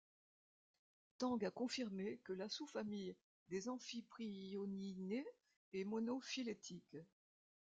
Tang 1.19 1.37
a 1.45 1.51
confirmé 1.51 2.19
que 2.23 2.33
la 2.33 2.49
sous-famille 2.49 3.15
des 3.49 3.69
Amphiprioninae 3.69 5.23
est 5.73 5.83
monophylétique. 5.83 6.97